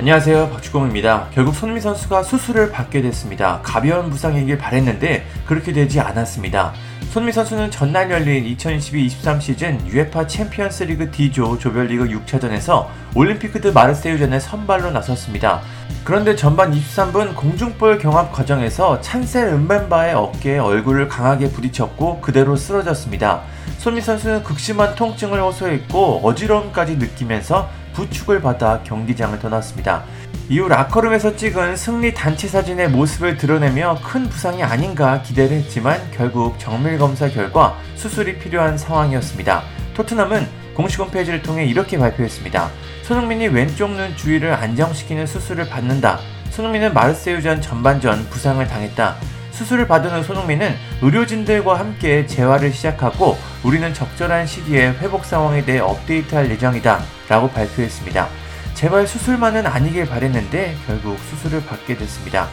안녕하세요 0.00 0.48
박주공입니다. 0.48 1.28
결국 1.34 1.54
손흥민 1.54 1.78
선수가 1.78 2.22
수술을 2.22 2.72
받게 2.72 3.02
됐습니다. 3.02 3.60
가벼운 3.62 4.08
부상이길 4.08 4.56
바랬는데 4.56 5.26
그렇게 5.44 5.74
되지 5.74 6.00
않았습니다. 6.00 6.72
손흥민 7.10 7.32
선수는 7.32 7.70
전날 7.70 8.10
열린 8.10 8.46
2022-23 8.56 9.42
시즌 9.42 9.78
UEFA 9.84 10.26
챔피언스 10.26 10.84
리그 10.84 11.10
D조 11.10 11.58
조별리그 11.58 12.08
6차전에서 12.08 12.86
올림피크 13.14 13.60
드 13.60 13.68
마르세유전에 13.68 14.40
선발로 14.40 14.90
나섰습니다. 14.90 15.60
그런데 16.02 16.34
전반 16.34 16.72
23분 16.72 17.34
공중볼 17.36 17.98
경합 17.98 18.32
과정에서 18.32 19.02
찬셀 19.02 19.48
음벰바의 19.48 20.14
어깨에 20.14 20.56
얼굴을 20.60 21.08
강하게 21.08 21.50
부딪혔고 21.50 22.22
그대로 22.22 22.56
쓰러졌습니다. 22.56 23.42
손흥민 23.76 24.00
선수는 24.00 24.44
극심한 24.44 24.94
통증을 24.94 25.42
호소했고 25.42 26.22
어지러움까지 26.24 26.96
느끼면서 26.96 27.68
부축을 27.92 28.40
받아 28.40 28.82
경기장을 28.82 29.38
떠났습니다. 29.38 30.04
이후 30.48 30.68
라커룸에서 30.68 31.36
찍은 31.36 31.76
승리 31.76 32.12
단체 32.12 32.48
사진의 32.48 32.90
모습을 32.90 33.36
드러내며 33.36 34.00
큰 34.02 34.28
부상이 34.28 34.62
아닌가 34.62 35.22
기대를 35.22 35.58
했지만 35.58 36.00
결국 36.12 36.58
정밀 36.58 36.98
검사 36.98 37.28
결과 37.28 37.76
수술이 37.94 38.38
필요한 38.38 38.76
상황이었습니다. 38.76 39.62
토트넘은 39.94 40.48
공식 40.74 40.98
홈페이지를 41.00 41.42
통해 41.42 41.64
이렇게 41.66 41.98
발표했습니다. 41.98 42.70
손흥민이 43.02 43.48
왼쪽 43.48 43.90
눈 43.90 44.16
주위를 44.16 44.52
안정시키는 44.54 45.26
수술을 45.26 45.68
받는다. 45.68 46.18
손흥민은 46.50 46.94
마르세유전 46.94 47.60
전반전 47.60 48.28
부상을 48.30 48.66
당했다. 48.66 49.16
수술을 49.60 49.86
받은 49.86 50.10
후 50.10 50.22
손흥민은 50.22 50.74
의료진들과 51.02 51.78
함께 51.78 52.26
재활을 52.26 52.72
시작하고 52.72 53.36
우리는 53.62 53.92
적절한 53.92 54.46
시기에 54.46 54.88
회복 55.00 55.26
상황에 55.26 55.62
대해 55.66 55.80
업데이트할 55.80 56.50
예정이다 56.50 57.00
라고 57.28 57.50
발표했습니다. 57.50 58.26
제발 58.72 59.06
수술만은 59.06 59.66
아니길 59.66 60.06
바랬는데 60.06 60.76
결국 60.86 61.18
수술을 61.28 61.62
받게 61.66 61.98
됐습니다. 61.98 62.48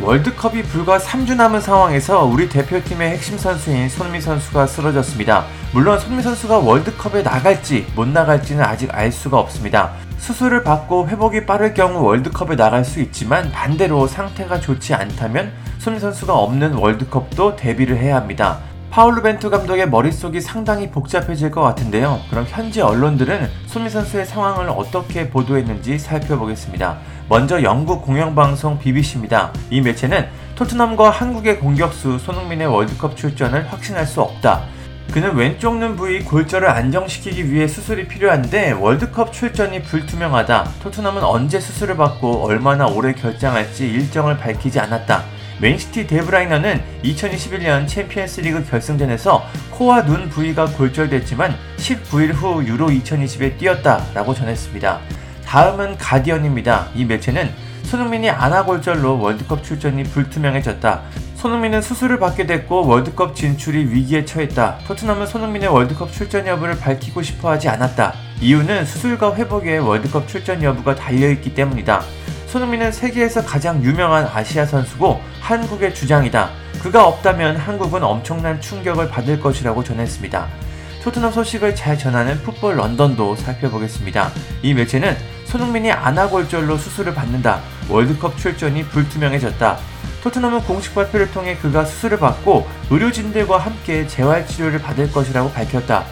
월드컵이 0.00 0.62
불과 0.64 0.98
3주 0.98 1.36
남은 1.36 1.60
상황에서 1.60 2.24
우리 2.24 2.48
대표팀의 2.48 3.10
핵심 3.10 3.38
선수인 3.38 3.88
손미 3.88 4.20
선수가 4.20 4.66
쓰러졌습니다. 4.66 5.44
물론 5.72 6.00
손미 6.00 6.22
선수가 6.22 6.58
월드컵에 6.58 7.22
나갈지 7.22 7.86
못 7.94 8.08
나갈지는 8.08 8.64
아직 8.64 8.92
알 8.92 9.12
수가 9.12 9.38
없습니다. 9.38 9.92
수술을 10.18 10.64
받고 10.64 11.08
회복이 11.08 11.46
빠를 11.46 11.72
경우 11.72 12.02
월드컵에 12.02 12.56
나갈 12.56 12.84
수 12.84 13.00
있지만 13.00 13.52
반대로 13.52 14.08
상태가 14.08 14.58
좋지 14.58 14.94
않다면 14.94 15.52
손미 15.78 16.00
선수가 16.00 16.34
없는 16.34 16.74
월드컵도 16.74 17.56
데뷔를 17.56 17.98
해야 17.98 18.16
합니다. 18.16 18.58
파울루 18.90 19.22
벤투 19.22 19.48
감독의 19.50 19.88
머릿속이 19.88 20.40
상당히 20.40 20.90
복잡해질 20.90 21.50
것 21.50 21.60
같은데요. 21.60 22.20
그럼 22.30 22.46
현지 22.48 22.80
언론들은 22.80 23.48
손미 23.66 23.90
선수의 23.90 24.26
상황을 24.26 24.68
어떻게 24.70 25.30
보도했는지 25.30 25.98
살펴보겠습니다. 25.98 26.98
먼저 27.28 27.62
영국 27.62 28.02
공영방송 28.02 28.78
BBC입니다. 28.80 29.52
이 29.70 29.80
매체는 29.80 30.26
토트넘과 30.56 31.10
한국의 31.10 31.60
공격수 31.60 32.18
손흥민의 32.18 32.66
월드컵 32.66 33.16
출전을 33.16 33.70
확신할 33.70 34.04
수 34.06 34.20
없다. 34.20 34.64
그는 35.12 35.36
왼쪽 35.36 35.76
눈 35.76 35.96
부위 35.96 36.24
골절을 36.24 36.68
안정시키기 36.68 37.52
위해 37.52 37.68
수술이 37.68 38.08
필요한데 38.08 38.72
월드컵 38.72 39.32
출전이 39.32 39.82
불투명하다. 39.82 40.68
토트넘은 40.82 41.22
언제 41.22 41.60
수술을 41.60 41.96
받고 41.96 42.44
얼마나 42.44 42.86
오래 42.86 43.12
결장할지 43.12 43.88
일정을 43.88 44.38
밝히지 44.38 44.80
않았다. 44.80 45.37
맨시티 45.60 46.06
데브라이너는 46.06 46.80
2021년 47.02 47.88
챔피언스 47.88 48.42
리그 48.42 48.64
결승전에서 48.64 49.44
코와 49.70 50.04
눈 50.04 50.28
부위가 50.28 50.66
골절됐지만 50.66 51.54
19일 51.76 52.32
후 52.32 52.64
유로 52.64 52.88
2020에 52.88 53.58
뛰었다라고 53.58 54.34
전했습니다. 54.34 55.00
다음은 55.44 55.98
가디언입니다. 55.98 56.88
이 56.94 57.04
매체는 57.04 57.50
손흥민이 57.84 58.30
아나골절로 58.30 59.18
월드컵 59.18 59.64
출전이 59.64 60.04
불투명해졌다. 60.04 61.02
손흥민은 61.36 61.82
수술을 61.82 62.18
받게 62.18 62.46
됐고 62.46 62.86
월드컵 62.86 63.34
진출이 63.34 63.92
위기에 63.92 64.24
처했다. 64.24 64.78
토트넘은 64.86 65.26
손흥민의 65.26 65.68
월드컵 65.68 66.12
출전 66.12 66.46
여부를 66.46 66.78
밝히고 66.78 67.22
싶어 67.22 67.50
하지 67.50 67.68
않았다. 67.68 68.14
이유는 68.40 68.84
수술과 68.84 69.36
회복에 69.36 69.78
월드컵 69.78 70.28
출전 70.28 70.62
여부가 70.62 70.94
달려있기 70.94 71.54
때문이다. 71.54 72.02
손흥민은 72.48 72.92
세계에서 72.92 73.44
가장 73.44 73.82
유명한 73.84 74.26
아시아 74.26 74.64
선수고 74.64 75.20
한국의 75.40 75.94
주장이다. 75.94 76.50
그가 76.82 77.06
없다면 77.06 77.58
한국은 77.58 78.02
엄청난 78.02 78.58
충격을 78.58 79.10
받을 79.10 79.38
것이라고 79.38 79.84
전했습니다. 79.84 80.48
토트넘 81.02 81.30
소식을 81.30 81.76
잘 81.76 81.98
전하는 81.98 82.42
풋볼 82.42 82.76
런던도 82.76 83.36
살펴보겠습니다. 83.36 84.30
이 84.62 84.72
매체는 84.72 85.14
손흥민이 85.44 85.92
아나골절로 85.92 86.78
수술을 86.78 87.14
받는다. 87.14 87.60
월드컵 87.90 88.38
출전이 88.38 88.84
불투명해졌다. 88.84 89.78
토트넘은 90.22 90.62
공식 90.62 90.94
발표를 90.94 91.30
통해 91.30 91.56
그가 91.56 91.84
수술을 91.84 92.18
받고 92.18 92.66
의료진들과 92.90 93.58
함께 93.58 94.06
재활치료를 94.06 94.80
받을 94.80 95.12
것이라고 95.12 95.50
밝혔다. 95.52 96.04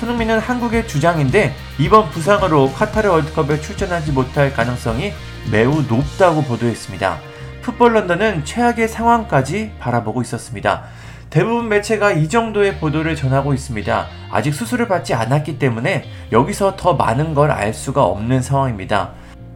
손흥민은 0.00 0.40
한국의 0.40 0.88
주장인데 0.88 1.54
이번 1.78 2.10
부상으로 2.10 2.72
카타르 2.72 3.08
월드컵에 3.08 3.60
출전하지 3.60 4.10
못할 4.10 4.52
가능성이 4.52 5.12
매우 5.50 5.82
높다고 5.82 6.42
보도했습니다. 6.42 7.18
풋볼 7.62 7.94
런던은 7.94 8.44
최악의 8.44 8.88
상황까지 8.88 9.72
바라보고 9.78 10.22
있었습니다. 10.22 10.84
대부분 11.30 11.68
매체가 11.68 12.12
이 12.12 12.28
정도의 12.28 12.78
보도를 12.78 13.16
전하고 13.16 13.54
있습니다. 13.54 14.06
아직 14.30 14.54
수술을 14.54 14.86
받지 14.86 15.14
않았기 15.14 15.58
때문에 15.58 16.04
여기서 16.30 16.76
더 16.76 16.94
많은 16.94 17.34
걸 17.34 17.50
알 17.50 17.74
수가 17.74 18.04
없는 18.04 18.42
상황입니다. 18.42 19.10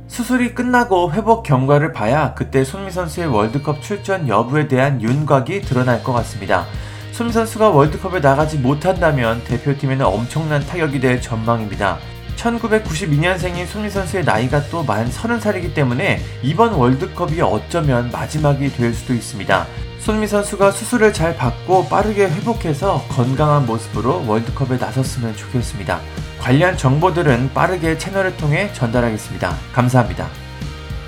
수술이 0.09 0.55
끝나고 0.55 1.13
회복 1.13 1.43
경과를 1.43 1.93
봐야 1.93 2.35
그때 2.35 2.65
손미 2.65 2.91
선수의 2.91 3.27
월드컵 3.27 3.83
출전 3.83 4.27
여부에 4.27 4.67
대한 4.67 5.03
윤곽이 5.03 5.61
드러날 5.63 6.03
것 6.03 6.13
같습니다. 6.15 6.65
손미 7.13 7.33
선수가 7.33 7.71
월드컵에 7.71 8.21
나가지 8.21 8.59
못한다면 8.59 9.43
대표팀에는 9.45 10.05
엄청난 10.07 10.65
타격이 10.65 11.01
될 11.01 11.21
전망입니다. 11.21 11.99
1992년생인 12.39 13.67
손미 13.67 13.91
선수의 13.91 14.25
나이가 14.25 14.63
또 14.69 14.83
만 14.89 15.11
30살이기 15.11 15.75
때문에 15.75 16.21
이번 16.43 16.73
월드컵이 16.73 17.41
어쩌면 17.43 18.11
마지막이 18.11 18.73
될 18.73 18.95
수도 18.95 19.13
있습니다. 19.13 19.67
손미 19.99 20.27
선수가 20.27 20.71
수술을 20.71 21.13
잘 21.13 21.37
받고 21.37 21.89
빠르게 21.89 22.27
회복해서 22.29 23.05
건강한 23.11 23.67
모습으로 23.67 24.25
월드컵에 24.27 24.79
나섰으면 24.79 25.37
좋겠습니다. 25.37 26.01
관련 26.39 26.77
정보들은 26.77 27.53
빠르게 27.53 27.99
채널을 27.99 28.37
통해 28.37 28.73
전달하겠습니다. 28.73 29.55
감사합니다. 29.73 30.29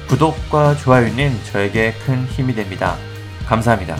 구독과 0.09 0.77
좋아요는 0.77 1.39
저에게 1.45 1.95
큰 2.05 2.27
힘이 2.27 2.55
됩니다. 2.55 2.97
감사합니다. 3.47 3.97